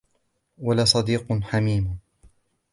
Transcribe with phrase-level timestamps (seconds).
[0.57, 1.97] ولا صديق حميم